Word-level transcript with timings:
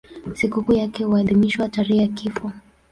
Sikukuu 0.33 0.73
yake 0.73 1.03
huadhimishwa 1.03 1.69
tarehe 1.69 2.01
ya 2.01 2.07
kifo. 2.07 2.51